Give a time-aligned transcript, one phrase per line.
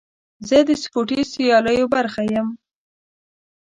[0.47, 2.47] زه د سپورتي سیالیو برخه یم.